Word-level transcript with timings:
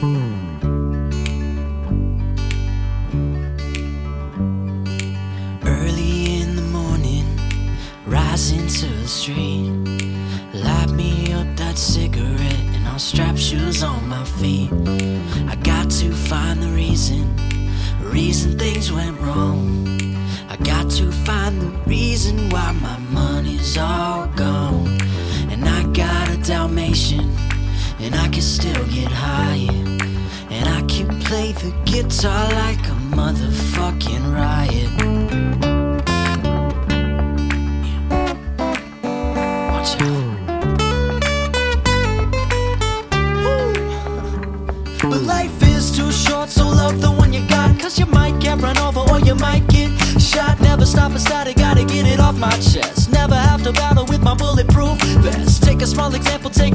Hmm. 0.00 0.58
Early 5.64 6.40
in 6.40 6.56
the 6.56 6.62
morning, 6.72 7.24
rising 8.04 8.66
to 8.66 8.86
the 8.86 9.06
street. 9.06 9.70
Light 10.52 10.90
me 10.90 11.32
up 11.32 11.46
that 11.56 11.78
cigarette, 11.78 12.64
and 12.74 12.88
I'll 12.88 12.98
strap 12.98 13.36
shoes 13.36 13.84
on 13.84 14.08
my 14.08 14.24
feet. 14.24 14.72
I 15.48 15.56
got 15.62 15.90
to 16.00 16.12
find 16.12 16.60
the 16.60 16.70
reason, 16.70 17.24
reason 18.00 18.58
things 18.58 18.90
went 18.90 19.20
wrong. 19.20 19.86
I 20.48 20.56
got 20.56 20.90
to 20.92 21.12
find 21.12 21.60
the 21.60 21.70
reason 21.86 22.50
why 22.50 22.72
my 22.72 22.98
money's 23.10 23.78
all 23.78 24.26
gone. 24.36 24.98
And 25.50 25.64
I 25.64 25.84
got 25.92 26.30
a 26.30 26.36
Dalmatian, 26.38 27.13
and 28.04 28.14
I 28.14 28.28
can 28.28 28.42
still 28.42 28.84
get 28.88 29.10
high. 29.10 29.66
And 30.50 30.68
I 30.68 30.82
can 30.86 31.08
play 31.20 31.52
the 31.52 31.72
guitar 31.86 32.44
like 32.62 32.84
a 32.86 32.96
motherfucking 33.16 34.24
riot. 34.40 34.90
But 45.02 45.22
life 45.22 45.62
is 45.62 45.96
too 45.96 46.12
short, 46.12 46.50
so 46.50 46.66
love 46.68 47.00
the 47.00 47.10
one 47.10 47.32
you 47.32 47.46
got. 47.48 47.78
Cause 47.80 47.98
you 47.98 48.06
might 48.06 48.38
get 48.38 48.60
run 48.60 48.76
over 48.78 49.00
or 49.00 49.20
you 49.20 49.34
might 49.34 49.66
get 49.68 49.90
shot. 50.20 50.60
Never 50.60 50.84
stop 50.84 51.12
gotta 51.74 51.84
get 51.84 52.06
it 52.06 52.20
off 52.20 52.36
my 52.36 52.50
chest. 52.50 53.12
Never 53.12 53.34
have 53.34 53.62
to 53.64 53.72
battle 53.72 54.06
with 54.06 54.22
my 54.22 54.34
bulletproof 54.34 55.00
vest. 55.24 55.62
Take 55.62 55.82
a 55.82 55.86
small 55.86 56.14
example, 56.14 56.50
take 56.50 56.73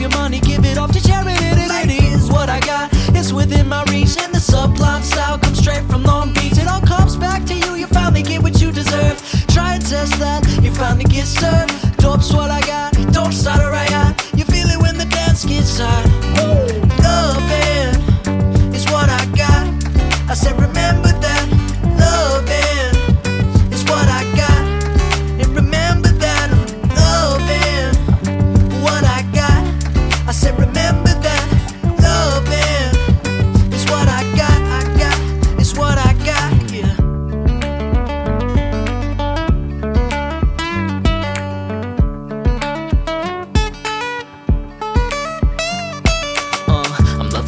your 0.00 0.10
money, 0.10 0.40
give 0.40 0.64
it 0.64 0.78
off 0.78 0.92
to 0.92 1.02
charity. 1.02 1.44
It 1.44 1.90
is 1.90 2.30
what 2.30 2.48
I 2.48 2.60
got, 2.60 2.90
it's 3.14 3.32
within 3.32 3.68
my 3.68 3.82
reach. 3.84 4.16
And 4.18 4.34
the 4.34 4.40
sublime 4.40 5.02
style 5.02 5.38
comes 5.38 5.58
straight 5.58 5.84
from 5.90 6.04
Long 6.04 6.32
Beach. 6.32 6.56
It 6.58 6.68
all 6.68 6.80
comes 6.80 7.16
back 7.16 7.44
to 7.46 7.54
you, 7.54 7.74
you 7.74 7.86
finally 7.86 8.22
get 8.22 8.42
what 8.42 8.60
you 8.60 8.72
deserve. 8.72 9.18
Try 9.48 9.74
and 9.74 9.86
test 9.86 10.18
that, 10.18 10.46
you 10.62 10.72
finally 10.72 11.04
get 11.04 11.26
served. 11.26 11.59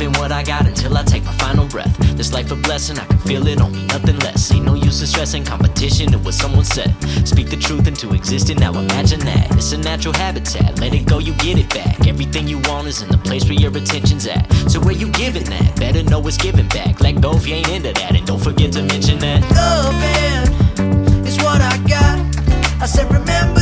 What 0.03 0.33
I 0.33 0.43
got 0.43 0.67
until 0.67 0.97
I 0.97 1.05
take 1.05 1.25
my 1.25 1.33
final 1.33 1.67
breath. 1.67 1.97
This 2.17 2.33
life 2.33 2.51
a 2.51 2.57
blessing, 2.57 2.99
I 2.99 3.05
can 3.05 3.19
feel 3.19 3.47
it 3.47 3.61
on 3.61 3.73
me, 3.73 3.87
nothing 3.87 4.19
less. 4.19 4.53
Ain't 4.53 4.65
no 4.65 4.75
use 4.75 5.01
in 5.01 5.07
stressing 5.07 5.45
competition, 5.45 6.13
it 6.13 6.25
was 6.25 6.37
someone 6.37 6.65
said. 6.65 6.95
Speak 7.27 7.51
the 7.51 7.57
truth 7.57 7.87
into 7.87 8.13
existence, 8.13 8.59
now 8.59 8.73
imagine 8.73 9.21
that. 9.21 9.51
It's 9.53 9.73
a 9.73 9.79
natural 9.79 10.15
habitat, 10.15 10.81
let 10.81 10.93
it 10.93 11.07
go, 11.07 11.19
you 11.19 11.35
get 11.35 11.57
it 11.59 11.69
back. 11.71 12.07
Everything 12.07 12.49
you 12.49 12.59
want 12.65 12.89
is 12.89 13.03
in 13.03 13.11
the 13.11 13.19
place 13.19 13.45
where 13.45 13.55
your 13.55 13.71
attention's 13.77 14.27
at. 14.27 14.53
So 14.69 14.81
where 14.81 14.95
you 14.95 15.09
giving 15.13 15.45
that? 15.45 15.77
Better 15.77 16.03
know 16.03 16.27
it's 16.27 16.37
giving 16.37 16.69
back. 16.69 17.01
Let 17.01 17.21
go 17.21 17.37
if 17.37 17.47
you 17.47 17.55
ain't 17.55 17.69
into 17.69 17.93
that, 17.93 18.17
and 18.17 18.27
don't 18.27 18.43
forget 18.43 18.73
to 18.73 18.83
mention 18.83 19.19
that. 19.21 19.41
Loving 19.55 21.27
is 21.27 21.37
what 21.39 21.61
I 21.61 21.77
got. 21.87 22.83
I 22.83 22.87
said, 22.87 23.11
remember 23.13 23.62